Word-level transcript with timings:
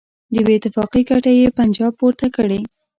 د 0.33 0.35
بېاتفاقۍ 0.47 1.01
ګټه 1.09 1.31
یې 1.39 1.55
پنجاب 1.59 1.91
پورته 1.99 2.27
کړي. 2.35 2.59